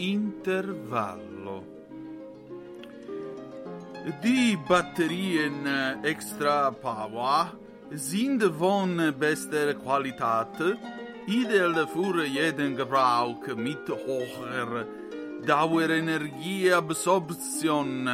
intervallo. 0.00 1.64
Die 4.22 4.56
Batterien 4.56 5.66
extra 6.02 6.70
power 6.70 7.52
sind 7.90 8.42
von 8.42 9.14
bester 9.18 9.74
Qualität, 9.74 10.78
ideal 11.26 11.86
für 11.86 12.24
jeden 12.24 12.76
Gebrauch 12.76 13.46
mit 13.56 13.86
hoher 13.88 14.86
Dauerenergieabsorption. 15.46 18.08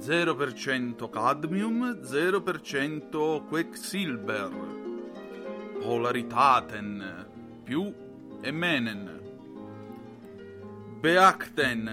0% 0.00 1.10
Cadmium, 1.10 1.96
0% 2.02 3.40
Quecksilber. 3.48 4.50
Polaritaten 5.82 7.26
più 7.64 7.92
e 8.42 8.52
menen. 8.52 9.15
Beachten, 11.02 11.90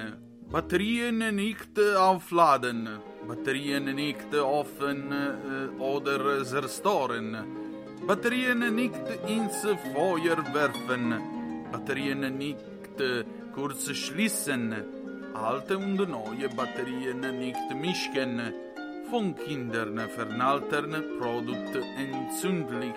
Batterien 0.50 1.36
nicht 1.36 1.78
aufladen, 1.98 2.88
Batterien 3.28 3.94
nicht 3.96 4.34
offen 4.34 5.12
äh, 5.12 5.82
oder 5.82 6.44
zerstören, 6.46 7.38
Batterien 8.08 8.74
nicht 8.74 8.96
ins 9.28 9.62
Feuer 9.94 10.38
werfen, 10.54 11.20
Batterien 11.72 12.38
nicht 12.38 12.64
kurz 13.54 13.90
schließen, 13.92 14.74
alte 15.34 15.78
und 15.78 15.98
neue 15.98 16.50
Batterien 16.56 17.22
nicht 17.40 17.76
mischen, 17.76 18.54
von 19.10 19.36
Kindern 19.36 20.00
vernaltern 20.10 21.04
Produkt 21.20 21.76
entzündlich, 21.98 22.96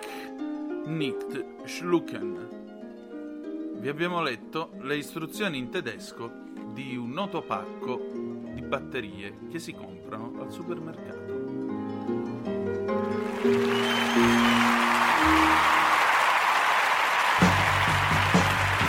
nicht 0.85 1.27
schlucken. 1.65 2.66
Vi 3.79 3.89
abbiamo 3.89 4.21
letto 4.21 4.71
le 4.81 4.97
istruzioni 4.97 5.59
in 5.59 5.69
tedesco 5.69 6.31
di 6.73 6.97
un 6.97 7.11
noto 7.11 7.41
pacco 7.41 8.01
di 8.53 8.61
batterie 8.61 9.37
che 9.51 9.59
si 9.59 9.73
comprano 9.73 10.33
al 10.41 10.51
supermercato. 10.51 11.35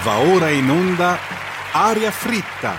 Va 0.02 0.18
ora 0.20 0.48
in 0.48 0.70
onda 0.70 1.18
Aria 1.72 2.10
fritta, 2.10 2.74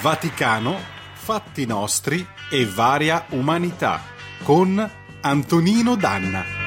Vaticano, 0.00 0.78
fatti 1.12 1.66
nostri 1.66 2.26
e 2.50 2.64
varia 2.64 3.26
umanità 3.30 4.00
con 4.42 4.90
Antonino 5.20 5.94
Danna. 5.94 6.59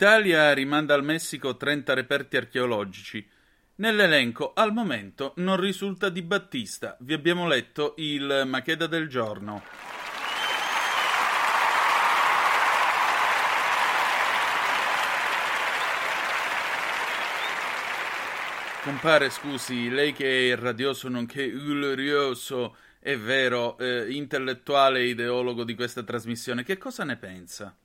L'Italia 0.00 0.54
rimanda 0.54 0.94
al 0.94 1.04
Messico 1.04 1.58
30 1.58 1.92
reperti 1.92 2.38
archeologici. 2.38 3.28
Nell'elenco 3.74 4.54
al 4.54 4.72
momento 4.72 5.34
non 5.36 5.60
risulta 5.60 6.08
Di 6.08 6.22
Battista. 6.22 6.96
Vi 7.00 7.12
abbiamo 7.12 7.46
letto 7.46 7.92
il 7.98 8.44
Macheda 8.46 8.86
del 8.86 9.08
giorno. 9.08 9.62
Compare, 18.82 19.28
scusi, 19.28 19.90
lei 19.90 20.14
che 20.14 20.50
è 20.50 20.56
radioso 20.56 21.10
nonché 21.10 21.50
glorioso, 21.50 22.74
è 23.00 23.18
vero, 23.18 23.76
eh, 23.76 24.10
intellettuale 24.10 25.00
e 25.00 25.08
ideologo 25.08 25.62
di 25.62 25.74
questa 25.74 26.02
trasmissione, 26.02 26.64
che 26.64 26.78
cosa 26.78 27.04
ne 27.04 27.18
pensa? 27.18 27.76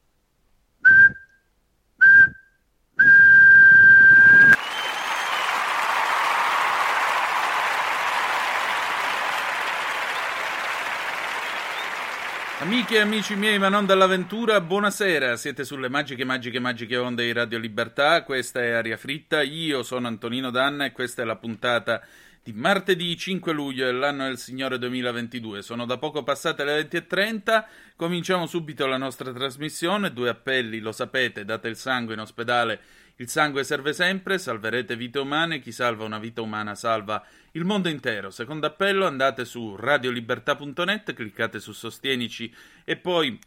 Amiche 12.75 12.95
e 12.95 12.99
amici 12.99 13.35
miei, 13.37 13.57
ma 13.57 13.69
non 13.69 13.85
dall'avventura, 13.85 14.59
buonasera. 14.59 15.37
Siete 15.37 15.63
sulle 15.63 15.87
magiche, 15.87 16.25
magiche, 16.25 16.59
magiche 16.59 16.97
onde 16.97 17.23
di 17.23 17.31
Radio 17.31 17.57
Libertà. 17.57 18.21
Questa 18.23 18.61
è 18.61 18.71
Aria 18.71 18.97
Fritta. 18.97 19.41
Io 19.43 19.81
sono 19.81 20.07
Antonino 20.07 20.51
Danna 20.51 20.83
e 20.83 20.91
questa 20.91 21.21
è 21.21 21.25
la 21.25 21.37
puntata 21.37 22.01
di 22.43 22.51
martedì 22.51 23.15
5 23.15 23.53
luglio 23.53 23.85
dell'anno 23.85 24.25
del 24.25 24.37
Signore 24.37 24.77
2022. 24.77 25.61
Sono 25.61 25.85
da 25.85 25.97
poco 25.97 26.23
passate 26.23 26.65
le 26.65 26.85
20.30. 26.89 27.63
Cominciamo 27.95 28.45
subito 28.45 28.85
la 28.87 28.97
nostra 28.97 29.31
trasmissione. 29.31 30.11
Due 30.11 30.27
appelli, 30.27 30.79
lo 30.79 30.91
sapete, 30.91 31.45
date 31.45 31.69
il 31.69 31.77
sangue 31.77 32.15
in 32.15 32.19
ospedale. 32.19 32.81
Il 33.15 33.29
sangue 33.29 33.63
serve 33.63 33.93
sempre, 33.93 34.37
salverete 34.37 34.97
vite 34.97 35.19
umane, 35.19 35.61
chi 35.61 35.71
salva 35.71 36.03
una 36.03 36.19
vita 36.19 36.41
umana 36.41 36.75
salva 36.75 37.25
il 37.55 37.65
mondo 37.65 37.89
intero. 37.89 38.29
Secondo 38.29 38.67
appello 38.67 39.05
andate 39.05 39.45
su 39.45 39.75
radiolibertà.net, 39.75 41.13
cliccate 41.13 41.59
su 41.59 41.71
Sostienici 41.71 42.53
e 42.83 42.97
poi 42.97 43.37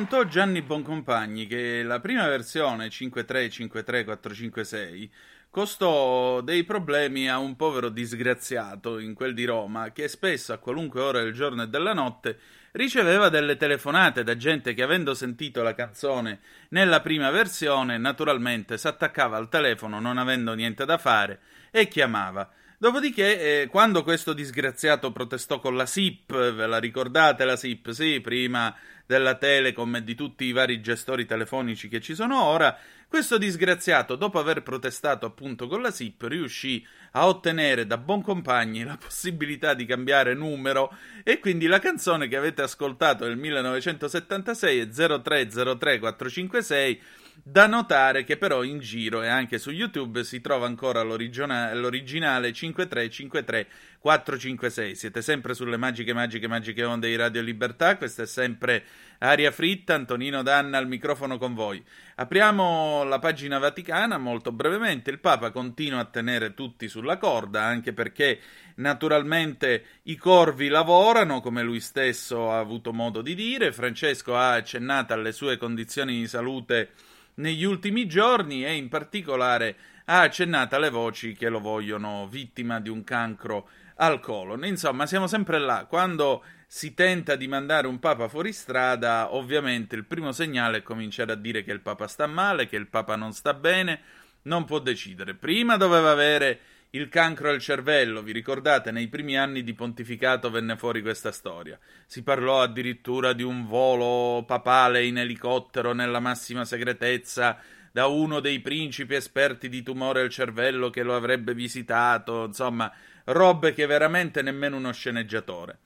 Raccontò 0.00 0.26
Gianni 0.26 0.62
Boncompagni 0.62 1.46
che 1.46 1.82
la 1.82 2.00
prima 2.00 2.26
versione 2.26 2.88
5353456 2.88 5.10
costò 5.50 6.40
dei 6.40 6.64
problemi 6.64 7.28
a 7.28 7.36
un 7.36 7.54
povero 7.54 7.90
disgraziato 7.90 8.98
in 8.98 9.12
quel 9.12 9.34
di 9.34 9.44
Roma 9.44 9.92
che 9.92 10.08
spesso 10.08 10.54
a 10.54 10.58
qualunque 10.58 11.02
ora 11.02 11.20
del 11.20 11.34
giorno 11.34 11.64
e 11.64 11.68
della 11.68 11.92
notte 11.92 12.38
riceveva 12.72 13.28
delle 13.28 13.58
telefonate 13.58 14.22
da 14.22 14.38
gente 14.38 14.72
che 14.72 14.82
avendo 14.82 15.12
sentito 15.12 15.62
la 15.62 15.74
canzone 15.74 16.40
nella 16.70 17.02
prima 17.02 17.28
versione 17.28 17.98
naturalmente 17.98 18.78
s'attaccava 18.78 19.36
al 19.36 19.50
telefono 19.50 20.00
non 20.00 20.16
avendo 20.16 20.54
niente 20.54 20.86
da 20.86 20.96
fare 20.96 21.40
e 21.70 21.88
chiamava. 21.88 22.50
Dopodiché, 22.78 23.60
eh, 23.60 23.66
quando 23.66 24.02
questo 24.02 24.32
disgraziato 24.32 25.12
protestò 25.12 25.60
con 25.60 25.76
la 25.76 25.84
SIP, 25.84 26.32
ve 26.32 26.66
la 26.66 26.78
ricordate 26.78 27.44
la 27.44 27.54
SIP? 27.54 27.90
Sì, 27.90 28.22
prima 28.22 28.74
della 29.10 29.34
Telecom 29.34 29.96
e 29.96 30.04
di 30.04 30.14
tutti 30.14 30.44
i 30.44 30.52
vari 30.52 30.80
gestori 30.80 31.26
telefonici 31.26 31.88
che 31.88 32.00
ci 32.00 32.14
sono 32.14 32.44
ora, 32.44 32.78
questo 33.08 33.38
disgraziato, 33.38 34.14
dopo 34.14 34.38
aver 34.38 34.62
protestato 34.62 35.26
appunto 35.26 35.66
con 35.66 35.82
la 35.82 35.90
SIP, 35.90 36.22
riuscì 36.28 36.86
a 37.12 37.26
ottenere 37.26 37.88
da 37.88 37.98
Boncompagni 37.98 38.84
la 38.84 38.96
possibilità 38.96 39.74
di 39.74 39.84
cambiare 39.84 40.34
numero 40.34 40.96
e 41.24 41.40
quindi 41.40 41.66
la 41.66 41.80
canzone 41.80 42.28
che 42.28 42.36
avete 42.36 42.62
ascoltato 42.62 43.26
nel 43.26 43.36
1976 43.36 44.78
è 44.78 44.84
0303456. 44.84 47.00
Da 47.42 47.66
notare 47.66 48.22
che 48.22 48.36
però 48.36 48.62
in 48.62 48.80
giro 48.80 49.22
e 49.22 49.28
anche 49.28 49.58
su 49.58 49.70
YouTube 49.70 50.24
si 50.24 50.40
trova 50.40 50.66
ancora 50.66 51.02
l'originale 51.02 52.52
5353 52.52 53.66
456. 54.00 54.94
Siete 54.94 55.20
sempre 55.20 55.52
sulle 55.52 55.76
magiche, 55.76 56.14
magiche, 56.14 56.48
magiche 56.48 56.84
onde 56.84 57.08
di 57.08 57.16
Radio 57.16 57.42
Libertà. 57.42 57.98
Questa 57.98 58.22
è 58.22 58.26
sempre 58.26 58.82
Aria 59.18 59.50
Fritta. 59.50 59.94
Antonino 59.94 60.42
Danna 60.42 60.78
al 60.78 60.88
microfono 60.88 61.36
con 61.36 61.52
voi. 61.52 61.84
Apriamo 62.14 63.04
la 63.04 63.18
pagina 63.18 63.58
vaticana 63.58 64.16
molto 64.16 64.52
brevemente. 64.52 65.10
Il 65.10 65.18
Papa 65.18 65.50
continua 65.50 66.00
a 66.00 66.06
tenere 66.06 66.54
tutti 66.54 66.88
sulla 66.88 67.18
corda, 67.18 67.62
anche 67.62 67.92
perché 67.92 68.40
naturalmente 68.76 69.84
i 70.04 70.16
corvi 70.16 70.68
lavorano, 70.68 71.42
come 71.42 71.62
lui 71.62 71.80
stesso 71.80 72.50
ha 72.50 72.58
avuto 72.58 72.94
modo 72.94 73.20
di 73.20 73.34
dire. 73.34 73.70
Francesco 73.70 74.34
ha 74.34 74.54
accennato 74.54 75.12
alle 75.12 75.32
sue 75.32 75.58
condizioni 75.58 76.16
di 76.16 76.26
salute 76.26 76.92
negli 77.34 77.64
ultimi 77.64 78.06
giorni 78.06 78.64
e 78.64 78.72
in 78.74 78.88
particolare 78.88 79.76
ha 80.06 80.22
accennato 80.22 80.74
alle 80.74 80.90
voci 80.90 81.34
che 81.34 81.48
lo 81.48 81.60
vogliono 81.60 82.26
vittima 82.28 82.80
di 82.80 82.88
un 82.88 83.04
cancro 83.04 83.68
al 84.00 84.20
colon. 84.20 84.64
Insomma, 84.64 85.06
siamo 85.06 85.26
sempre 85.26 85.58
là. 85.58 85.86
Quando 85.88 86.42
si 86.66 86.94
tenta 86.94 87.36
di 87.36 87.48
mandare 87.48 87.86
un 87.86 87.98
papa 87.98 88.28
fuori 88.28 88.52
strada, 88.52 89.34
ovviamente 89.34 89.96
il 89.96 90.04
primo 90.04 90.32
segnale 90.32 90.78
è 90.78 90.82
cominciare 90.82 91.32
a 91.32 91.36
dire 91.36 91.62
che 91.62 91.72
il 91.72 91.80
papa 91.80 92.06
sta 92.06 92.26
male, 92.26 92.66
che 92.66 92.76
il 92.76 92.88
papa 92.88 93.16
non 93.16 93.32
sta 93.32 93.54
bene, 93.54 94.00
non 94.42 94.64
può 94.64 94.78
decidere. 94.78 95.34
Prima 95.34 95.76
doveva 95.76 96.10
avere 96.10 96.60
il 96.90 97.08
cancro 97.08 97.50
al 97.50 97.60
cervello, 97.60 98.22
vi 98.22 98.32
ricordate? 98.32 98.90
Nei 98.90 99.08
primi 99.08 99.38
anni 99.38 99.62
di 99.62 99.74
pontificato 99.74 100.50
venne 100.50 100.76
fuori 100.76 101.02
questa 101.02 101.30
storia. 101.30 101.78
Si 102.06 102.22
parlò 102.22 102.62
addirittura 102.62 103.32
di 103.32 103.42
un 103.42 103.66
volo 103.66 104.44
papale 104.44 105.04
in 105.04 105.18
elicottero 105.18 105.92
nella 105.92 106.20
massima 106.20 106.64
segretezza 106.64 107.58
da 107.92 108.06
uno 108.06 108.40
dei 108.40 108.60
principi 108.60 109.14
esperti 109.14 109.68
di 109.68 109.82
tumore 109.82 110.20
al 110.20 110.30
cervello 110.30 110.90
che 110.90 111.02
lo 111.02 111.14
avrebbe 111.14 111.54
visitato, 111.54 112.44
insomma, 112.44 112.92
robe 113.32 113.72
che 113.72 113.86
veramente 113.86 114.42
nemmeno 114.42 114.76
uno 114.76 114.92
sceneggiatore. 114.92 115.78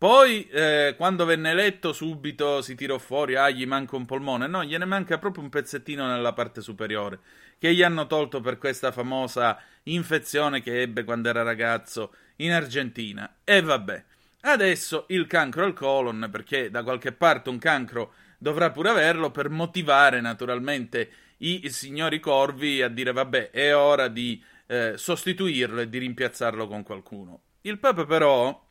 Poi, 0.00 0.48
eh, 0.48 0.94
quando 0.96 1.26
venne 1.26 1.50
eletto, 1.50 1.92
subito 1.92 2.62
si 2.62 2.74
tirò 2.74 2.96
fuori, 2.96 3.36
ah, 3.36 3.50
gli 3.50 3.66
manca 3.66 3.96
un 3.96 4.06
polmone. 4.06 4.46
No, 4.46 4.64
gliene 4.64 4.86
manca 4.86 5.18
proprio 5.18 5.44
un 5.44 5.50
pezzettino 5.50 6.06
nella 6.06 6.32
parte 6.32 6.62
superiore, 6.62 7.18
che 7.58 7.74
gli 7.74 7.82
hanno 7.82 8.06
tolto 8.06 8.40
per 8.40 8.56
questa 8.56 8.92
famosa 8.92 9.60
infezione 9.82 10.62
che 10.62 10.80
ebbe 10.80 11.04
quando 11.04 11.28
era 11.28 11.42
ragazzo 11.42 12.14
in 12.36 12.52
Argentina. 12.52 13.40
E 13.44 13.60
vabbè, 13.60 14.04
adesso 14.42 15.04
il 15.08 15.26
cancro 15.26 15.66
al 15.66 15.74
colon, 15.74 16.28
perché 16.32 16.70
da 16.70 16.82
qualche 16.82 17.12
parte 17.12 17.50
un 17.50 17.58
cancro 17.58 18.14
dovrà 18.38 18.70
pure 18.70 18.88
averlo, 18.88 19.30
per 19.30 19.50
motivare 19.50 20.22
naturalmente 20.22 21.10
i 21.42 21.68
signori 21.68 22.20
corvi 22.20 22.80
a 22.80 22.88
dire, 22.88 23.12
vabbè, 23.12 23.50
è 23.50 23.76
ora 23.76 24.08
di 24.08 24.42
eh, 24.70 24.92
sostituirlo 24.96 25.80
e 25.80 25.88
di 25.88 25.98
rimpiazzarlo 25.98 26.68
con 26.68 26.84
qualcuno. 26.84 27.42
Il 27.62 27.80
Papa 27.80 28.06
però 28.06 28.68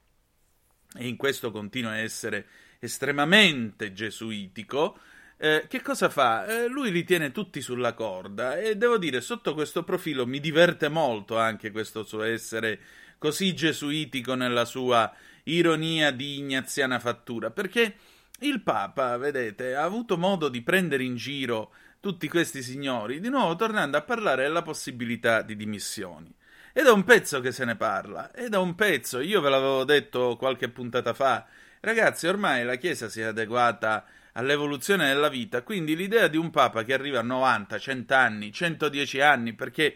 e 0.98 1.08
in 1.08 1.18
questo 1.18 1.52
continua 1.52 1.92
a 1.92 1.98
essere 1.98 2.48
estremamente 2.80 3.92
gesuitico, 3.92 4.98
eh, 5.38 5.66
che 5.68 5.82
cosa 5.82 6.10
fa? 6.10 6.46
Eh, 6.46 6.68
lui 6.68 6.90
li 6.92 7.04
tiene 7.04 7.32
tutti 7.32 7.62
sulla 7.62 7.94
corda 7.94 8.58
e 8.58 8.78
devo 8.78 8.98
dire, 8.98 9.20
sotto 9.20 9.54
questo 9.54 9.84
profilo 9.84 10.26
mi 10.26 10.40
diverte 10.40 10.88
molto 10.88 11.38
anche 11.38 11.72
questo 11.72 12.04
suo 12.04 12.24
essere 12.24 12.80
così 13.18 13.54
gesuitico 13.54 14.34
nella 14.36 14.66
sua 14.66 15.14
ironia 15.44 16.12
di 16.12 16.38
ignaziana 16.38 17.00
fattura, 17.00 17.52
perché 17.52 17.96
il 18.42 18.62
Papa, 18.62 19.18
vedete, 19.18 19.76
ha 19.76 19.84
avuto 19.84 20.18
modo 20.18 20.50
di 20.50 20.62
prendere 20.62 21.04
in 21.04 21.16
giro 21.16 21.72
tutti 22.00 22.28
questi 22.28 22.62
signori, 22.62 23.20
di 23.20 23.30
nuovo 23.30 23.56
tornando 23.56 23.98
a 23.98 24.02
parlare 24.02 24.44
della 24.44 24.62
possibilità 24.62 25.42
di 25.42 25.56
dimissioni. 25.56 26.34
Ed 26.72 26.86
è 26.86 26.92
un 26.92 27.04
pezzo 27.04 27.42
che 27.42 27.52
se 27.52 27.66
ne 27.66 27.76
parla, 27.76 28.34
ed 28.34 28.54
è 28.54 28.58
un 28.58 28.76
pezzo, 28.76 29.20
io 29.20 29.42
ve 29.42 29.50
l'avevo 29.50 29.84
detto 29.84 30.38
qualche 30.38 30.70
puntata 30.70 31.14
fa, 31.14 31.46
ragazzi, 31.82 32.28
ormai 32.28 32.64
la 32.64 32.76
Chiesa 32.76 33.10
si 33.10 33.22
è 33.22 33.26
adeguata 33.26 34.06
all'evoluzione 34.34 35.08
della 35.08 35.30
vita, 35.30 35.64
quindi 35.64 35.96
l'idea 35.96 36.28
di 36.28 36.38
un 36.38 36.52
Papa 36.52 36.84
che 36.84 36.94
arriva 36.94 37.20
a 37.20 37.24
90, 37.24 37.78
100 37.78 38.14
anni, 38.14 38.52
110 38.54 39.20
anni, 39.20 39.54
perché 39.54 39.96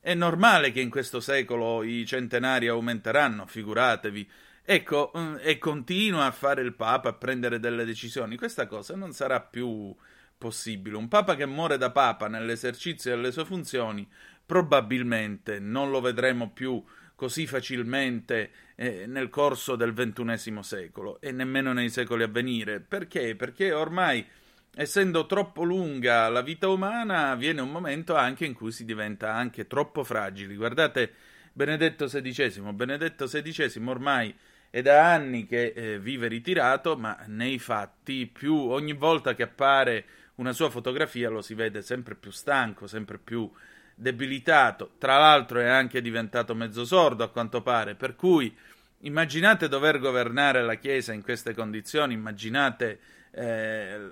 è 0.00 0.14
normale 0.14 0.72
che 0.72 0.80
in 0.80 0.90
questo 0.90 1.20
secolo 1.20 1.82
i 1.82 2.06
centenari 2.06 2.68
aumenteranno, 2.68 3.46
figuratevi, 3.46 4.30
ecco, 4.64 5.12
mm, 5.16 5.36
e 5.40 5.58
continua 5.58 6.26
a 6.26 6.30
fare 6.30 6.62
il 6.62 6.74
Papa, 6.74 7.10
a 7.10 7.14
prendere 7.14 7.58
delle 7.60 7.84
decisioni, 7.84 8.36
questa 8.36 8.66
cosa 8.66 8.96
non 8.96 9.12
sarà 9.12 9.40
più 9.40 9.94
possibile. 10.38 10.96
Un 10.96 11.08
Papa 11.08 11.36
che 11.36 11.46
muore 11.46 11.78
da 11.78 11.90
Papa 11.90 12.28
nell'esercizio 12.28 13.14
delle 13.14 13.30
sue 13.30 13.44
funzioni 13.44 14.08
probabilmente 14.44 15.58
non 15.60 15.90
lo 15.90 16.00
vedremo 16.00 16.50
più 16.50 16.82
così 17.14 17.46
facilmente 17.46 18.50
eh, 18.74 19.06
nel 19.06 19.30
corso 19.30 19.76
del 19.76 19.92
ventunesimo 19.92 20.62
secolo 20.62 21.20
e 21.20 21.30
nemmeno 21.30 21.72
nei 21.72 21.88
secoli 21.88 22.24
a 22.24 22.28
venire. 22.28 22.80
Perché? 22.80 23.36
Perché 23.36 23.72
ormai, 23.72 24.26
essendo 24.74 25.26
troppo 25.26 25.62
lunga 25.62 26.28
la 26.28 26.42
vita 26.42 26.68
umana, 26.68 27.36
viene 27.36 27.60
un 27.60 27.70
momento 27.70 28.16
anche 28.16 28.44
in 28.44 28.54
cui 28.54 28.72
si 28.72 28.84
diventa 28.84 29.32
anche 29.34 29.68
troppo 29.68 30.02
fragili. 30.02 30.56
Guardate 30.56 31.12
Benedetto 31.52 32.06
XVI, 32.06 32.72
Benedetto 32.72 33.26
XVI 33.26 33.86
ormai 33.86 34.34
è 34.72 34.80
da 34.80 35.12
anni 35.12 35.44
che 35.44 35.74
eh, 35.76 35.98
vive 35.98 36.28
ritirato, 36.28 36.96
ma 36.96 37.18
nei 37.26 37.58
fatti 37.58 38.26
più 38.26 38.56
ogni 38.56 38.94
volta 38.94 39.34
che 39.34 39.42
appare 39.42 40.04
una 40.36 40.54
sua 40.54 40.70
fotografia 40.70 41.28
lo 41.28 41.42
si 41.42 41.52
vede 41.52 41.82
sempre 41.82 42.14
più 42.14 42.30
stanco, 42.30 42.86
sempre 42.86 43.18
più 43.18 43.52
debilitato, 43.94 44.92
tra 44.96 45.18
l'altro 45.18 45.60
è 45.60 45.68
anche 45.68 46.00
diventato 46.00 46.54
mezzo 46.54 46.86
sordo 46.86 47.22
a 47.22 47.28
quanto 47.28 47.60
pare, 47.60 47.96
per 47.96 48.16
cui 48.16 48.56
immaginate 49.00 49.68
dover 49.68 49.98
governare 49.98 50.62
la 50.62 50.76
Chiesa 50.76 51.12
in 51.12 51.20
queste 51.20 51.52
condizioni, 51.52 52.14
immaginate 52.14 52.98
eh, 53.30 54.10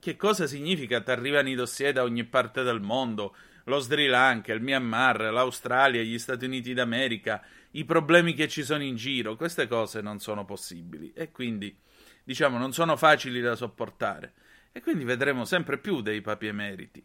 che 0.00 0.16
cosa 0.16 0.48
significa 0.48 1.00
ti 1.02 1.12
arrivano 1.12 1.50
i 1.50 1.54
dossier 1.54 1.92
da 1.92 2.02
ogni 2.02 2.24
parte 2.24 2.64
del 2.64 2.80
mondo, 2.80 3.36
lo 3.66 3.78
Sri 3.78 4.08
Lanka, 4.08 4.52
il 4.52 4.60
Myanmar, 4.60 5.20
l'Australia, 5.32 6.02
gli 6.02 6.18
Stati 6.18 6.46
Uniti 6.46 6.74
d'America, 6.74 7.40
i 7.72 7.84
problemi 7.84 8.34
che 8.34 8.48
ci 8.48 8.62
sono 8.62 8.82
in 8.82 8.96
giro, 8.96 9.36
queste 9.36 9.66
cose 9.66 10.00
non 10.00 10.18
sono 10.18 10.44
possibili 10.44 11.12
e 11.14 11.30
quindi 11.30 11.76
diciamo 12.24 12.58
non 12.58 12.72
sono 12.72 12.96
facili 12.96 13.40
da 13.40 13.54
sopportare 13.54 14.34
e 14.72 14.80
quindi 14.80 15.04
vedremo 15.04 15.44
sempre 15.44 15.78
più 15.78 16.00
dei 16.00 16.20
papi 16.20 16.46
emeriti. 16.46 17.04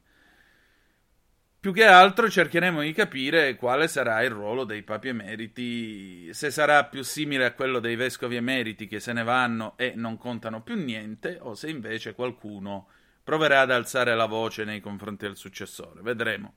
Più 1.59 1.73
che 1.73 1.85
altro 1.85 2.29
cercheremo 2.29 2.81
di 2.81 2.93
capire 2.93 3.55
quale 3.55 3.87
sarà 3.87 4.21
il 4.21 4.29
ruolo 4.29 4.63
dei 4.63 4.83
papi 4.83 5.09
emeriti, 5.09 6.31
se 6.33 6.51
sarà 6.51 6.85
più 6.85 7.03
simile 7.03 7.45
a 7.45 7.53
quello 7.53 7.79
dei 7.79 7.95
vescovi 7.95 8.35
emeriti 8.35 8.87
che 8.87 8.99
se 8.99 9.11
ne 9.11 9.23
vanno 9.23 9.75
e 9.75 9.93
non 9.95 10.17
contano 10.17 10.61
più 10.61 10.75
niente, 10.75 11.39
o 11.41 11.55
se 11.55 11.69
invece 11.69 12.13
qualcuno 12.13 12.87
proverà 13.23 13.61
ad 13.61 13.71
alzare 13.71 14.15
la 14.15 14.27
voce 14.27 14.63
nei 14.63 14.79
confronti 14.79 15.25
del 15.25 15.35
successore. 15.35 16.01
Vedremo. 16.01 16.53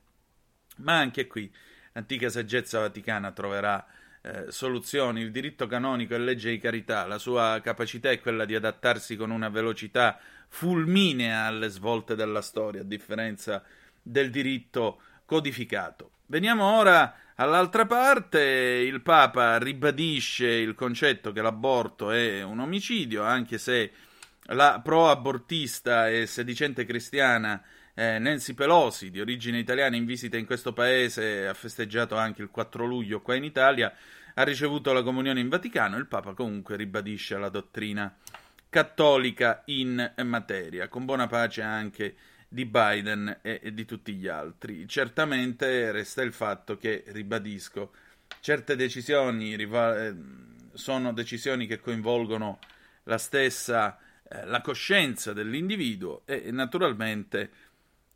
Ma 0.77 0.99
anche 0.99 1.27
qui 1.27 1.53
l'antica 1.93 2.29
saggezza 2.29 2.79
vaticana 2.79 3.31
troverà 3.31 3.85
eh, 4.21 4.45
soluzioni. 4.49 5.21
Il 5.21 5.31
diritto 5.31 5.67
canonico 5.67 6.13
è 6.13 6.17
legge 6.17 6.51
di 6.51 6.59
carità, 6.59 7.05
la 7.05 7.17
sua 7.17 7.59
capacità 7.63 8.09
è 8.09 8.19
quella 8.19 8.45
di 8.45 8.55
adattarsi 8.55 9.15
con 9.15 9.31
una 9.31 9.49
velocità 9.49 10.19
fulminea 10.47 11.45
alle 11.45 11.69
svolte 11.69 12.15
della 12.15 12.41
storia, 12.41 12.81
a 12.81 12.85
differenza 12.85 13.63
del 14.01 14.29
diritto 14.29 15.01
codificato. 15.25 16.11
Veniamo 16.27 16.77
ora 16.77 17.15
all'altra 17.35 17.85
parte. 17.85 18.41
Il 18.41 19.01
Papa 19.01 19.57
ribadisce 19.57 20.47
il 20.47 20.75
concetto 20.75 21.31
che 21.31 21.41
l'aborto 21.41 22.11
è 22.11 22.43
un 22.43 22.59
omicidio, 22.59 23.23
anche 23.23 23.57
se 23.57 23.91
la 24.45 24.81
pro-abortista 24.83 26.09
e 26.09 26.25
sedicente 26.25 26.85
cristiana 26.85 27.61
eh, 27.93 28.19
Nancy 28.19 28.53
Pelosi, 28.53 29.09
di 29.09 29.19
origine 29.19 29.59
italiana, 29.59 29.95
in 29.95 30.05
visita 30.05 30.37
in 30.37 30.45
questo 30.45 30.73
paese, 30.73 31.47
ha 31.47 31.53
festeggiato 31.53 32.15
anche 32.15 32.41
il 32.41 32.49
4 32.49 32.85
luglio 32.85 33.21
qua 33.21 33.35
in 33.35 33.43
Italia, 33.43 33.93
ha 34.33 34.43
ricevuto 34.43 34.93
la 34.93 35.03
comunione 35.03 35.39
in 35.39 35.49
Vaticano. 35.49 35.97
Il 35.97 36.07
Papa 36.07 36.33
comunque 36.33 36.75
ribadisce 36.75 37.37
la 37.37 37.49
dottrina 37.49 38.15
cattolica 38.69 39.63
in 39.65 40.13
materia, 40.23 40.87
con 40.87 41.05
buona 41.05 41.27
pace 41.27 41.61
anche 41.61 42.15
di 42.47 42.65
Biden 42.65 43.39
e, 43.41 43.59
e 43.63 43.73
di 43.73 43.85
tutti 43.85 44.13
gli 44.13 44.27
altri. 44.27 44.87
Certamente 44.87 45.91
resta 45.91 46.21
il 46.21 46.33
fatto 46.33 46.77
che, 46.77 47.03
ribadisco, 47.07 47.91
certe 48.39 48.75
decisioni 48.75 49.55
riva- 49.55 50.05
eh, 50.05 50.15
sono 50.73 51.11
decisioni 51.11 51.67
che 51.67 51.79
coinvolgono 51.79 52.59
la 53.03 53.17
stessa 53.17 53.97
eh, 54.33 54.45
la 54.45 54.61
coscienza 54.61 55.33
dell'individuo 55.33 56.21
e 56.25 56.51
naturalmente 56.51 57.51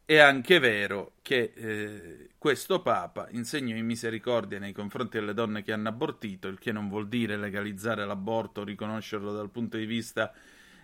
è 0.06 0.20
anche 0.20 0.60
vero 0.60 1.14
che 1.24 1.52
eh, 1.56 2.30
questo 2.38 2.82
Papa 2.82 3.28
insegnò 3.32 3.76
in 3.76 3.88
misericordia 3.88 4.60
nei 4.60 4.72
confronti 4.72 5.18
delle 5.18 5.34
donne 5.34 5.64
che 5.64 5.74
hanno 5.74 5.90
abortito, 5.90 6.48
il 6.48 6.60
che 6.60 6.72
non 6.72 6.90
vuol 6.90 7.08
dire 7.08 7.38
legalizzare 7.38 8.06
l'aborto 8.06 8.62
o 8.62 8.64
riconoscerlo 8.64 9.34
dal 9.34 9.50
punto 9.50 9.78
di 9.78 9.86
vista 9.86 10.32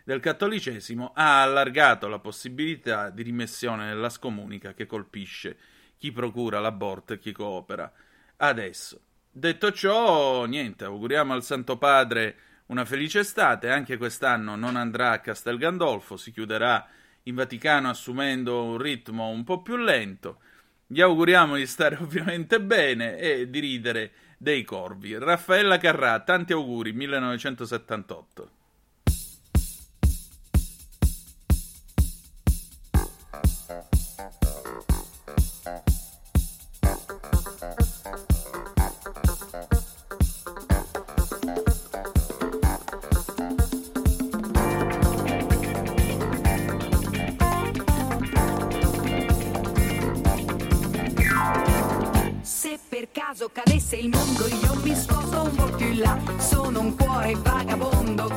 del 0.03 0.19
cattolicesimo, 0.19 1.11
ha 1.13 1.43
allargato 1.43 2.07
la 2.07 2.17
possibilità 2.17 3.11
di 3.11 3.21
rimessione 3.21 3.85
nella 3.85 4.09
scomunica 4.09 4.73
che 4.73 4.87
colpisce 4.87 5.55
chi 5.97 6.11
procura 6.11 6.59
l'aborto 6.59 7.13
e 7.13 7.19
chi 7.19 7.31
coopera. 7.31 7.91
Adesso, 8.37 8.99
detto 9.29 9.71
ciò, 9.71 10.45
niente, 10.45 10.85
auguriamo 10.85 11.31
al 11.31 11.43
Santo 11.43 11.77
Padre 11.77 12.35
una 12.67 12.85
felice 12.85 13.19
estate, 13.19 13.69
anche 13.69 13.97
quest'anno 13.97 14.55
non 14.55 14.75
andrà 14.77 15.11
a 15.11 15.19
Castel 15.19 15.59
Gandolfo, 15.59 16.17
si 16.17 16.31
chiuderà 16.31 16.87
in 17.23 17.35
Vaticano 17.35 17.89
assumendo 17.89 18.63
un 18.63 18.77
ritmo 18.77 19.27
un 19.27 19.43
po' 19.43 19.61
più 19.61 19.77
lento. 19.77 20.39
Gli 20.87 21.01
auguriamo 21.01 21.55
di 21.55 21.65
stare 21.65 21.97
ovviamente 22.01 22.61
bene 22.61 23.17
e 23.17 23.49
di 23.49 23.59
ridere 23.59 24.11
dei 24.37 24.63
corvi. 24.63 25.17
Raffaella 25.17 25.77
Carrà, 25.77 26.19
tanti 26.21 26.53
auguri, 26.53 26.93
1978. 26.93 28.60
Cuore 57.21 57.35
vagabondo 57.35 58.30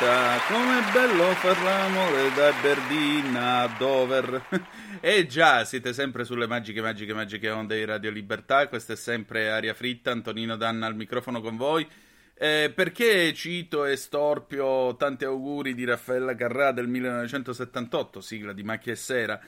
città, 0.00 0.38
com'è 0.48 0.92
bello 0.92 1.34
far 1.34 1.62
l'amore 1.62 2.32
da 2.34 2.52
Berdina 2.62 3.60
a 3.60 3.74
Dover. 3.76 4.46
E 5.02 5.26
già, 5.26 5.64
siete 5.64 5.94
sempre 5.94 6.24
sulle 6.24 6.46
magiche, 6.46 6.82
magiche, 6.82 7.14
magiche 7.14 7.48
onde 7.48 7.78
di 7.78 7.86
Radio 7.86 8.10
Libertà, 8.10 8.68
questa 8.68 8.92
è 8.92 8.96
sempre 8.96 9.48
Aria 9.48 9.72
Fritta, 9.72 10.10
Antonino 10.10 10.56
Danna 10.56 10.84
al 10.86 10.94
microfono 10.94 11.40
con 11.40 11.56
voi. 11.56 11.88
Eh, 12.34 12.70
perché 12.74 13.32
cito 13.32 13.86
e 13.86 13.96
storpio 13.96 14.96
tanti 14.96 15.24
auguri 15.24 15.74
di 15.74 15.84
Raffaella 15.84 16.34
Carrà 16.34 16.72
del 16.72 16.86
1978, 16.86 18.20
sigla 18.20 18.52
di 18.52 18.62
Macchia 18.62 18.92
e 18.92 18.96
Sera? 18.96 19.40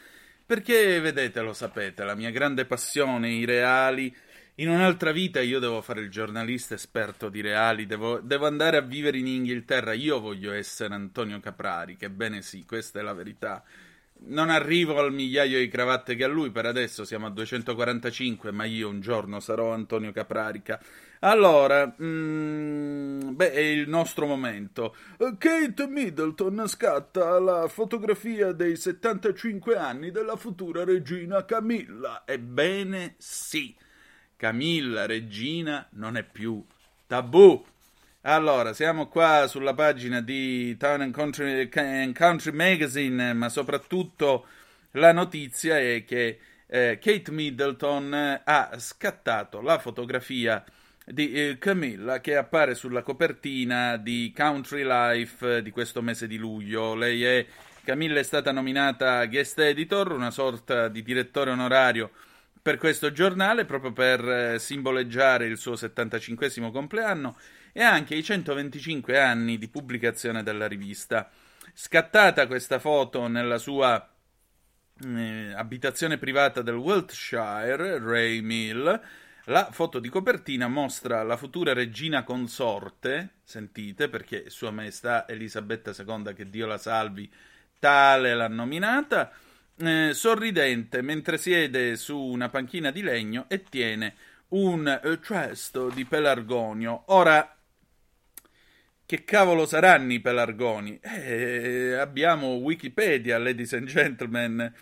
Perché, 0.47 1.01
vedete, 1.01 1.43
lo 1.43 1.53
sapete, 1.53 2.03
la 2.03 2.15
mia 2.15 2.31
grande 2.31 2.65
passione, 2.65 3.29
i 3.29 3.45
reali. 3.45 4.15
In 4.57 4.69
un'altra 4.69 5.13
vita 5.13 5.41
io 5.41 5.59
devo 5.59 5.81
fare 5.81 6.03
il 6.03 6.11
giornalista 6.11 6.75
esperto 6.75 7.31
di 7.31 7.41
reali, 7.41 7.87
devo, 7.87 8.21
devo 8.21 8.47
andare 8.47 8.77
a 8.77 8.83
vivere 8.83 9.17
in 9.17 9.27
Inghilterra. 9.27 9.95
Io 9.95 10.21
voglio 10.21 10.53
essere 10.53 10.93
Antonio 10.93 11.41
Caprari, 11.41 11.97
che 11.97 12.11
bene 12.11 12.43
sì, 12.43 12.67
questa 12.67 13.01
è 13.01 13.03
la 13.03 13.15
verità. 13.15 13.65
non 14.25 14.51
arrivo 14.51 14.99
al 14.99 15.13
migliaio 15.13 15.59
di 15.59 15.69
cravatte 15.69 16.15
che 16.17 16.25
ha 16.25 16.29
lui, 16.29 16.51
per 16.51 16.67
adesso 16.67 17.05
siamo 17.05 17.27
a 17.27 17.31
245, 17.31 18.53
ma 18.53 18.65
io 18.65 18.89
un 18.91 19.01
giorno 19.01 19.41
sarò 19.41 19.73
Antonio 19.73 20.13
Caprarica. 20.13 20.81
Allora, 21.21 21.95
mm, 22.03 23.35
beh, 23.35 23.53
è 23.53 23.61
il 23.61 23.89
nostro 23.89 24.27
momento. 24.27 24.95
Kate 25.39 25.87
Middleton 25.89 26.69
scatta 26.69 27.39
la 27.41 27.69
fotografia 27.69 28.53
dei 28.53 28.77
75 28.77 29.77
anni 29.77 30.11
della 30.11 30.37
futura 30.37 30.85
regina 30.85 31.45
Camilla. 31.47 32.25
Ebbene 32.27 33.15
sì, 33.19 33.75
Camilla 34.43 35.07
regina 35.07 35.87
non 35.91 36.17
è 36.17 36.25
più 36.25 36.61
tabù. 37.07 37.65
Allora, 38.23 38.73
siamo 38.73 39.07
qua 39.07 39.47
sulla 39.47 39.73
pagina 39.73 40.21
di 40.21 40.77
Town 40.77 41.03
and 41.03 41.15
Country, 41.15 41.69
and 41.73 42.17
Country 42.17 42.51
Magazine, 42.51 43.35
ma 43.35 43.49
soprattutto 43.49 44.47
la 44.93 45.13
notizia 45.13 45.79
è 45.79 46.05
che 46.05 46.41
eh, 46.67 46.99
Kate 47.01 47.31
Middleton 47.31 48.41
ha 48.43 48.71
scattato 48.79 49.61
la 49.61 49.79
fotografia 49.79 50.65
di 51.07 51.33
eh, 51.35 51.59
Camilla 51.59 52.21
che 52.21 52.35
appare 52.35 52.75
sulla 52.75 53.03
copertina 53.03 53.97
di 53.97 54.33
Country 54.35 54.83
Life 54.85 55.63
di 55.63 55.71
questo 55.71 56.03
mese 56.03 56.27
di 56.27 56.37
luglio. 56.37 56.97
Lei 56.97 57.23
è 57.23 57.47
Camilla 57.85 58.19
è 58.19 58.25
stata 58.25 58.51
nominata 58.51 59.25
guest 59.27 59.61
editor, 59.61 60.11
una 60.11 60.33
sorta 60.33 60.89
di 60.89 61.05
direttore 61.05 61.51
onorario 61.53 62.11
per 62.63 62.77
questo 62.79 63.11
giornale 63.11 63.65
proprio 63.65 63.93
per 63.93 64.27
eh, 64.29 64.59
simboleggiare 64.61 65.47
il 65.47 65.59
suo 65.59 65.75
75 65.75 66.71
compleanno 66.71 67.37
e 67.73 67.83
anche 67.83 68.15
i 68.15 68.23
125 68.23 69.19
anni 69.19 69.59
di 69.59 69.69
pubblicazione 69.69 70.45
della 70.45 70.69
rivista. 70.69 71.29
Scattata 71.75 72.47
questa 72.47 72.79
foto 72.79 73.27
nella 73.27 73.59
sua 73.59 74.09
eh, 75.05 75.53
abitazione 75.57 76.19
privata 76.19 76.63
del 76.63 76.75
Wiltshire, 76.75 77.99
Ray 77.99 78.41
Mill, 78.41 79.01
la 79.47 79.71
foto 79.73 79.99
di 79.99 80.09
copertina 80.09 80.69
mostra 80.69 81.25
la 81.25 81.37
futura 81.37 81.73
regina 81.73 82.23
consorte, 82.23 83.39
sentite 83.43 84.09
perché 84.09 84.51
Sua 84.51 84.71
Maestà 84.71 85.27
Elisabetta 85.27 85.91
II, 85.91 86.33
che 86.33 86.49
Dio 86.49 86.67
la 86.67 86.79
salvi, 86.79 87.29
tale 87.81 88.35
l'ha 88.35 88.47
nominata, 88.47 89.33
eh, 89.79 90.11
sorridente 90.15 91.03
mentre 91.03 91.39
siede 91.39 91.97
su 91.97 92.19
una 92.19 92.49
panchina 92.49 92.91
di 92.91 93.03
legno 93.03 93.47
e 93.49 93.63
tiene 93.63 94.15
un 94.49 94.87
eh, 94.87 95.19
cesto 95.23 95.89
di 95.89 96.05
pelargonio. 96.05 97.05
Ora, 97.07 97.57
che 99.05 99.25
cavolo 99.25 99.67
saranno 99.67 100.13
i 100.13 100.21
pelargoni? 100.21 100.99
Eh, 101.01 101.95
abbiamo 101.95 102.55
Wikipedia, 102.55 103.39
ladies 103.39 103.73
and 103.75 103.87
gentlemen. 103.87 104.73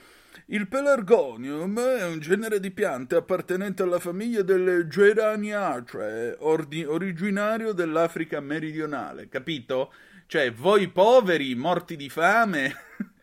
Il 0.47 0.69
pelargonium 0.69 1.79
è 1.81 2.05
un 2.07 2.19
genere 2.19 2.61
di 2.61 2.71
piante 2.71 3.17
appartenente 3.17 3.83
alla 3.83 3.99
famiglia 4.01 4.43
delle 4.43 4.87
Geraniaceae, 4.87 6.37
ordi- 6.41 6.85
originario 6.85 7.73
dell'Africa 7.73 8.41
meridionale, 8.41 9.29
capito? 9.29 9.93
Cioè, 10.27 10.53
voi 10.53 10.89
poveri 10.89 11.55
morti 11.55 11.97
di 11.97 12.09
fame, 12.09 12.73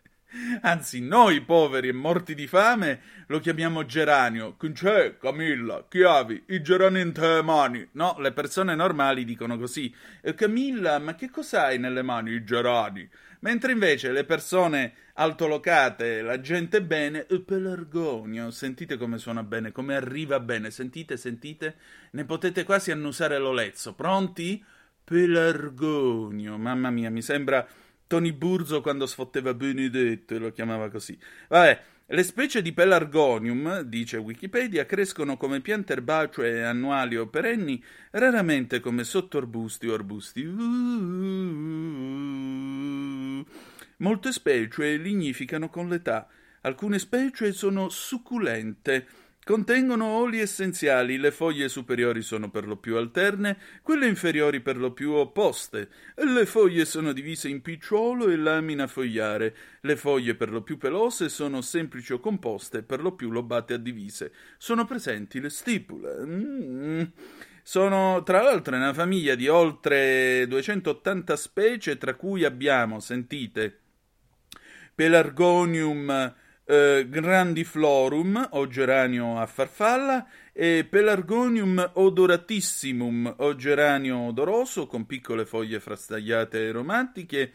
anzi, 0.60 1.00
noi 1.00 1.40
poveri 1.40 1.88
e 1.88 1.92
morti 1.92 2.34
di 2.34 2.46
fame 2.46 3.00
lo 3.28 3.40
chiamiamo 3.40 3.84
geranio. 3.84 4.56
C'è, 4.56 5.16
Camilla? 5.16 5.86
Chiavi, 5.88 6.44
i 6.48 6.62
gerani 6.62 7.00
in 7.00 7.12
te 7.12 7.42
mani. 7.42 7.88
No, 7.92 8.16
le 8.18 8.32
persone 8.32 8.74
normali 8.74 9.24
dicono 9.24 9.58
così. 9.58 9.94
Camilla, 10.34 10.98
ma 10.98 11.14
che 11.14 11.30
cos'hai 11.30 11.78
nelle 11.78 12.02
mani 12.02 12.32
i 12.32 12.44
gerani? 12.44 13.08
Mentre 13.40 13.72
invece 13.72 14.10
le 14.10 14.24
persone 14.24 14.92
altolocate, 15.14 16.22
la 16.22 16.40
gente 16.40 16.82
bene, 16.82 17.24
pelargonio, 17.24 18.50
sentite 18.50 18.96
come 18.96 19.18
suona 19.18 19.44
bene, 19.44 19.70
come 19.70 19.94
arriva 19.94 20.40
bene, 20.40 20.70
sentite, 20.70 21.16
sentite? 21.16 21.76
Ne 22.12 22.24
potete 22.24 22.64
quasi 22.64 22.90
annusare 22.90 23.38
l'olezzo. 23.38 23.94
Pronti? 23.94 24.64
Pelargonio, 25.04 26.58
mamma 26.58 26.90
mia, 26.90 27.10
mi 27.10 27.22
sembra 27.22 27.66
Tony 28.08 28.32
Burzo 28.32 28.80
quando 28.80 29.06
sfotteva 29.06 29.54
Benedetto 29.54 30.34
e 30.34 30.38
lo 30.38 30.50
chiamava 30.50 30.90
così. 30.90 31.16
Vabbè, 31.48 31.82
le 32.06 32.22
specie 32.22 32.62
di 32.62 32.72
Pelargonium, 32.72 33.82
dice 33.82 34.16
Wikipedia, 34.16 34.86
crescono 34.86 35.36
come 35.36 35.60
piante 35.60 35.92
erbacee 35.92 36.64
annuali 36.64 37.18
o 37.18 37.28
perenni, 37.28 37.84
raramente 38.12 38.80
come 38.80 39.04
sottoarbusti 39.04 39.88
o 39.88 39.94
arbusti. 39.94 40.42
Molte 43.98 44.32
specie 44.32 44.96
lignificano 44.96 45.68
con 45.68 45.88
l'età. 45.90 46.26
Alcune 46.62 46.98
specie 46.98 47.52
sono 47.52 47.90
succulente. 47.90 49.06
Contengono 49.48 50.04
oli 50.04 50.40
essenziali, 50.40 51.16
le 51.16 51.30
foglie 51.30 51.70
superiori 51.70 52.20
sono 52.20 52.50
per 52.50 52.66
lo 52.66 52.76
più 52.76 52.96
alterne, 52.96 53.56
quelle 53.80 54.06
inferiori 54.06 54.60
per 54.60 54.76
lo 54.76 54.92
più 54.92 55.12
opposte. 55.12 55.88
Le 56.16 56.44
foglie 56.44 56.84
sono 56.84 57.14
divise 57.14 57.48
in 57.48 57.62
picciolo 57.62 58.28
e 58.28 58.36
lamina 58.36 58.86
fogliare. 58.86 59.56
Le 59.80 59.96
foglie 59.96 60.34
per 60.34 60.50
lo 60.50 60.60
più 60.60 60.76
pelose 60.76 61.30
sono 61.30 61.62
semplici 61.62 62.12
o 62.12 62.20
composte, 62.20 62.82
per 62.82 63.00
lo 63.00 63.12
più 63.12 63.30
lobate 63.30 63.72
a 63.72 63.78
divise. 63.78 64.32
Sono 64.58 64.84
presenti 64.84 65.40
le 65.40 65.48
stipule. 65.48 66.26
Mm. 66.26 67.02
Sono 67.62 68.22
tra 68.24 68.42
l'altro 68.42 68.76
una 68.76 68.92
famiglia 68.92 69.34
di 69.34 69.48
oltre 69.48 70.44
280 70.46 71.36
specie, 71.36 71.96
tra 71.96 72.12
cui 72.16 72.44
abbiamo, 72.44 73.00
sentite, 73.00 73.78
Pelargonium 74.94 76.34
eh, 76.70 77.06
grandiflorum 77.08 78.48
o 78.52 78.66
geranio 78.66 79.38
a 79.38 79.46
farfalla 79.46 80.26
e 80.52 80.86
Pelargonium 80.88 81.92
odoratissimum 81.94 83.36
o 83.38 83.56
geranio 83.56 84.18
odoroso 84.18 84.86
con 84.86 85.06
piccole 85.06 85.46
foglie 85.46 85.80
frastagliate 85.80 86.62
e 86.62 86.68
aromatiche, 86.68 87.52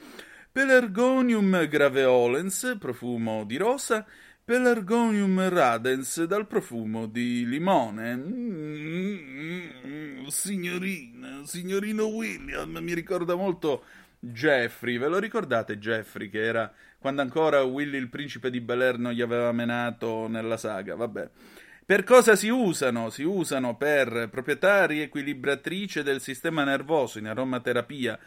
Pelargonium 0.52 1.68
graveolens, 1.68 2.76
profumo 2.80 3.44
di 3.44 3.58
rosa, 3.58 4.04
Pelargonium 4.44 5.48
radens 5.48 6.24
dal 6.24 6.48
profumo 6.48 7.06
di 7.06 7.46
limone. 7.46 8.16
Mm, 8.16 10.26
signorina, 10.28 11.46
signorino 11.46 12.06
William, 12.06 12.78
mi 12.78 12.96
ricorda 12.96 13.36
molto 13.36 13.84
Jeffrey. 14.20 14.98
Ve 14.98 15.08
lo 15.08 15.20
ricordate 15.20 15.78
Jeffrey 15.78 16.30
che 16.30 16.44
era 16.44 16.74
quando 17.04 17.22
ancora 17.22 17.64
Willy 17.64 17.98
il 17.98 18.08
principe 18.08 18.50
di 18.50 18.62
Bel 18.62 18.80
Air 18.80 18.98
non 18.98 19.12
gli 19.12 19.22
aveva 19.22 19.52
menato 19.52 20.28
nella 20.30 20.56
saga? 20.56 20.96
Vabbè. 20.96 21.30
Per 21.86 22.06
cosa 22.06 22.38
si 22.38 22.48
usano? 22.48 23.10
Si 23.10 23.24
usano 23.24 23.76
per 23.76 24.30
proprietà 24.32 24.86
riequilibratrice 24.86 26.02
del 26.02 26.22
sistema 26.22 26.64
nervoso 26.64 27.20
in 27.20 27.28
aromaterapia, 27.28 28.18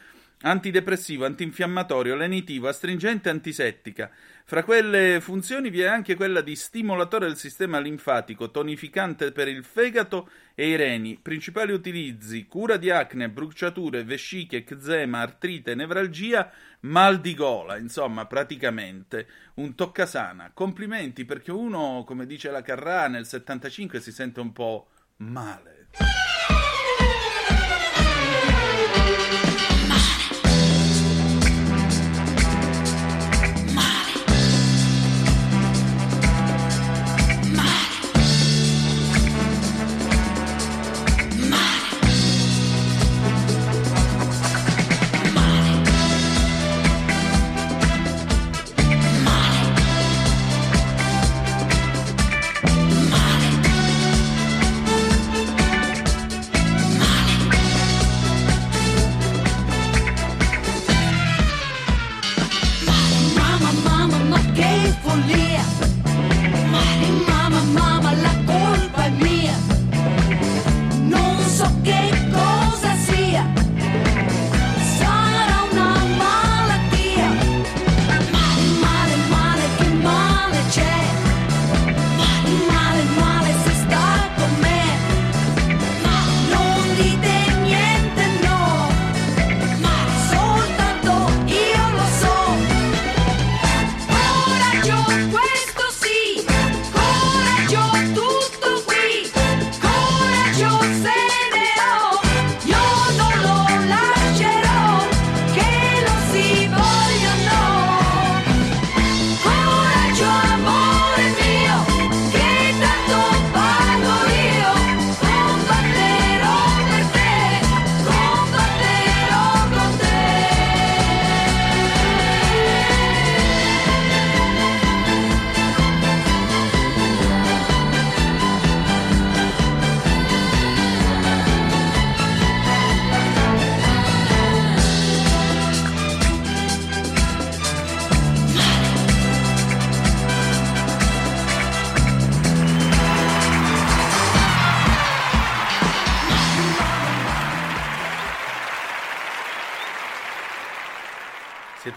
antidepressivo, 0.43 1.25
antinfiammatorio, 1.25 2.15
lenitivo, 2.15 2.69
astringente 2.69 3.29
antisettica. 3.29 4.11
Fra 4.45 4.63
quelle 4.63 5.21
funzioni 5.21 5.71
vi 5.71 5.81
è 5.81 5.87
anche 5.87 6.15
quella 6.15 6.41
di 6.41 6.55
stimolatore 6.55 7.27
del 7.27 7.37
sistema 7.37 7.79
linfatico, 7.81 8.51
tonificante 8.51 9.33
per 9.33 9.49
il 9.49 9.65
fegato 9.65 10.29
e 10.55 10.69
i 10.69 10.77
reni. 10.77 11.19
Principali 11.21 11.73
utilizzi: 11.73 12.47
cura 12.47 12.77
di 12.77 12.91
acne, 12.91 13.29
bruciature, 13.29 14.05
vesciche, 14.05 14.59
eczema, 14.59 15.21
artrite, 15.21 15.75
nevralgia, 15.75 16.53
mal 16.81 17.21
di 17.21 17.35
gola. 17.35 17.77
Insomma, 17.77 18.27
praticamente 18.27 19.27
un 19.55 19.75
toccasana. 19.75 20.53
Complimenti 20.55 21.25
perché 21.25 21.51
uno, 21.51 22.05
come 22.07 22.25
dice 22.27 22.51
la 22.51 22.63
Carrà, 22.63 23.09
nel 23.09 23.27
75 23.27 24.01
si 24.01 24.13
sente 24.13 24.39
un 24.39 24.53
po' 24.53 24.89
male. 25.17 25.89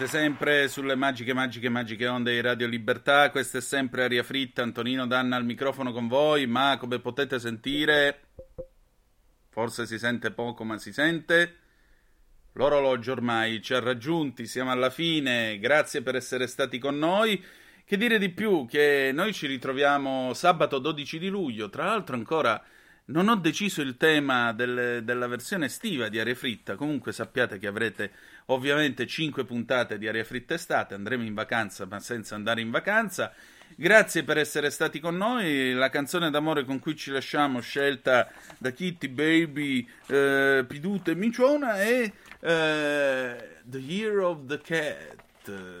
Siete 0.00 0.16
sempre 0.16 0.68
sulle 0.68 0.94
magiche, 0.94 1.34
magiche, 1.34 1.68
magiche 1.68 2.06
onde 2.06 2.32
di 2.32 2.40
Radio 2.40 2.66
Libertà. 2.66 3.28
Questa 3.28 3.58
è 3.58 3.60
sempre 3.60 4.04
Aria 4.04 4.22
Fritta. 4.22 4.62
Antonino 4.62 5.06
Danna 5.06 5.36
al 5.36 5.44
microfono 5.44 5.92
con 5.92 6.08
voi. 6.08 6.46
Ma 6.46 6.78
come 6.78 7.00
potete 7.00 7.38
sentire, 7.38 8.20
forse 9.50 9.84
si 9.84 9.98
sente 9.98 10.30
poco, 10.30 10.64
ma 10.64 10.78
si 10.78 10.90
sente. 10.90 11.56
L'orologio 12.52 13.12
ormai 13.12 13.60
ci 13.60 13.74
ha 13.74 13.78
raggiunti. 13.78 14.46
Siamo 14.46 14.70
alla 14.70 14.88
fine. 14.88 15.58
Grazie 15.58 16.00
per 16.00 16.14
essere 16.14 16.46
stati 16.46 16.78
con 16.78 16.96
noi. 16.96 17.44
Che 17.84 17.96
dire 17.98 18.18
di 18.18 18.30
più? 18.30 18.64
Che 18.64 19.10
noi 19.12 19.34
ci 19.34 19.46
ritroviamo 19.46 20.32
sabato 20.32 20.78
12 20.78 21.18
di 21.18 21.28
luglio. 21.28 21.68
Tra 21.68 21.84
l'altro, 21.84 22.16
ancora 22.16 22.64
non 23.10 23.28
ho 23.28 23.36
deciso 23.36 23.82
il 23.82 23.96
tema 23.96 24.52
del- 24.52 25.02
della 25.04 25.26
versione 25.26 25.66
estiva 25.66 26.08
di 26.08 26.18
Aria 26.18 26.34
Fritta. 26.34 26.76
Comunque 26.76 27.12
sappiate 27.12 27.58
che 27.58 27.66
avrete 27.66 28.10
ovviamente 28.46 29.06
5 29.06 29.44
puntate 29.44 29.98
di 29.98 30.08
Aria 30.08 30.24
Fritta 30.24 30.54
estate. 30.54 30.94
Andremo 30.94 31.24
in 31.24 31.34
vacanza, 31.34 31.86
ma 31.86 32.00
senza 32.00 32.34
andare 32.34 32.60
in 32.60 32.70
vacanza. 32.70 33.32
Grazie 33.76 34.24
per 34.24 34.38
essere 34.38 34.70
stati 34.70 35.00
con 35.00 35.16
noi. 35.16 35.72
La 35.72 35.90
canzone 35.90 36.30
d'amore 36.30 36.64
con 36.64 36.78
cui 36.78 36.96
ci 36.96 37.10
lasciamo, 37.10 37.60
scelta 37.60 38.30
da 38.58 38.70
Kitty, 38.70 39.08
Baby, 39.08 39.86
eh, 40.06 40.64
Piduta 40.66 41.10
e 41.10 41.14
Minciona, 41.14 41.80
è 41.80 42.12
eh, 42.40 43.48
The 43.64 43.78
Year 43.78 44.18
of 44.18 44.46
the 44.46 44.60
Cat 44.60 45.28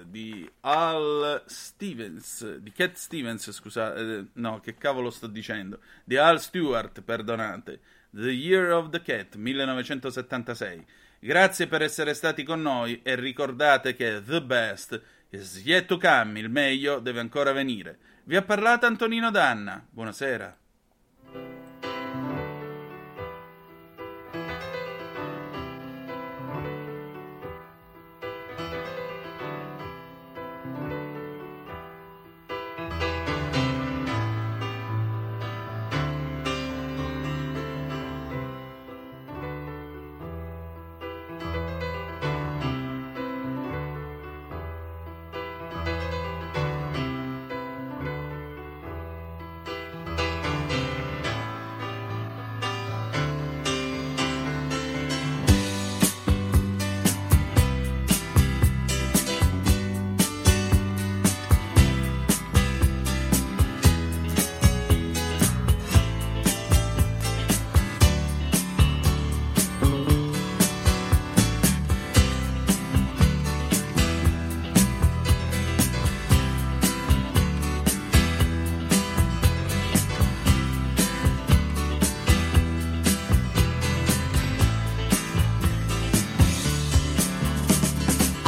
di 0.06 0.48
Al 0.60 1.42
Stevens, 1.46 2.56
di 2.56 2.72
Cat 2.72 2.94
Stevens, 2.94 3.50
scusate, 3.50 4.00
eh, 4.00 4.24
no, 4.34 4.60
che 4.60 4.76
cavolo 4.76 5.10
sto 5.10 5.26
dicendo? 5.26 5.80
Di 6.04 6.16
Al 6.16 6.40
Stewart, 6.40 7.02
perdonate. 7.02 7.80
The 8.10 8.30
Year 8.30 8.72
of 8.72 8.90
the 8.90 9.02
Cat, 9.02 9.34
1976. 9.36 10.84
Grazie 11.18 11.66
per 11.66 11.82
essere 11.82 12.14
stati 12.14 12.42
con 12.42 12.62
noi 12.62 13.00
e 13.02 13.14
ricordate 13.14 13.94
che 13.94 14.22
the 14.24 14.42
best 14.42 15.00
is 15.30 15.62
yet 15.64 15.86
to 15.86 15.98
come, 15.98 16.40
il 16.40 16.48
meglio 16.48 16.98
deve 16.98 17.20
ancora 17.20 17.52
venire. 17.52 17.98
Vi 18.24 18.36
ha 18.36 18.42
parlato 18.42 18.86
Antonino 18.86 19.30
Danna. 19.30 19.84
Buonasera. 19.90 20.59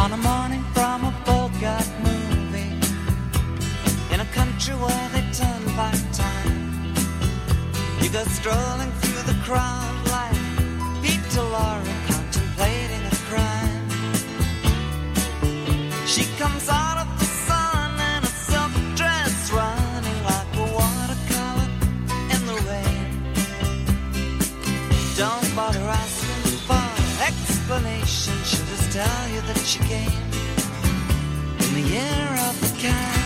On 0.02 0.10
a 0.10 0.16
morning 0.16 0.64
from 0.74 1.04
a 1.04 1.12
Bogart 1.24 1.88
movie 2.02 2.74
In 4.12 4.18
a 4.18 4.24
country 4.34 4.74
where 4.74 5.08
they 5.14 5.22
turn 5.30 5.64
back 5.76 5.94
time. 6.12 6.92
You 8.00 8.08
go 8.10 8.24
strolling 8.24 8.90
through 9.00 9.22
the 9.32 9.38
crowd 9.44 9.94
like 10.10 10.34
Peter 11.04 11.44
Lorre 11.54 11.94
contemplating 12.10 13.02
a 13.12 13.16
crime. 13.30 13.88
She 16.04 16.24
comes 16.36 16.68
out 16.68 16.98
of 16.98 17.11
that 29.54 29.66
she 29.66 29.78
came 29.80 30.08
in 31.60 31.74
the 31.74 31.80
year 31.80 32.28
of 32.48 32.54
the 32.60 32.72
cat. 32.80 33.18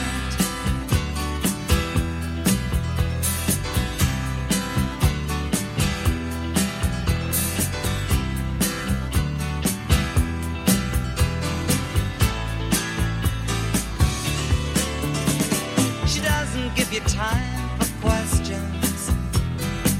She 16.08 16.20
doesn't 16.20 16.74
give 16.74 16.92
you 16.92 17.00
time 17.00 17.78
for 17.78 18.08
questions 18.08 19.10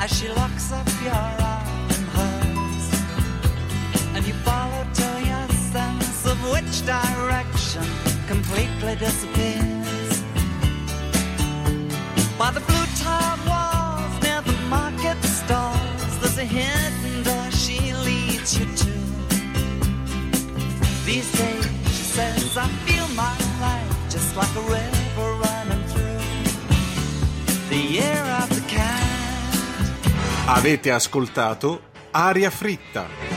as 0.01 0.11
she 0.19 0.29
locks 0.29 0.73
up 0.73 0.89
your 1.05 1.13
arm 1.13 1.46
which 6.77 6.87
direction 6.87 7.85
completely 8.27 8.97
disappears. 8.97 10.23
By 12.39 12.51
the 12.51 12.61
blue 12.61 12.87
tiled 13.03 13.41
walls 13.49 14.23
near 14.23 14.43
the 14.43 14.53
market 14.69 15.17
stalls, 15.25 16.19
there's 16.21 16.39
a 16.39 16.45
hidden 16.45 17.23
door 17.23 17.51
she 17.51 17.79
leads 18.05 18.59
you 18.59 18.67
to. 18.67 18.93
These 21.07 21.31
days, 21.33 21.67
she 21.85 22.05
says, 22.17 22.57
I 22.57 22.69
feel 22.85 23.09
my 23.15 23.37
life 23.61 23.97
just 24.11 24.37
like 24.37 24.55
a 24.57 24.61
river 24.61 25.31
running 25.45 25.85
through 25.93 26.21
the 27.71 27.83
year 27.99 28.23
of 28.43 28.49
the 28.51 28.65
cat. 28.69 29.03
Avete 30.49 30.91
ascoltato 30.91 31.81
Aria 32.13 32.51
Fritta. 32.51 33.36